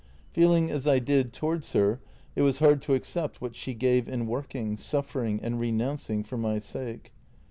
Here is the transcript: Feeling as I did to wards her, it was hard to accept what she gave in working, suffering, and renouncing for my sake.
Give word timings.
Feeling 0.31 0.71
as 0.71 0.87
I 0.87 0.97
did 0.97 1.31
to 1.33 1.45
wards 1.45 1.73
her, 1.73 1.99
it 2.35 2.41
was 2.41 2.57
hard 2.57 2.81
to 2.81 2.95
accept 2.95 3.39
what 3.39 3.55
she 3.55 3.75
gave 3.75 4.09
in 4.09 4.25
working, 4.25 4.75
suffering, 4.75 5.39
and 5.43 5.59
renouncing 5.59 6.23
for 6.23 6.37
my 6.39 6.57
sake. 6.57 7.13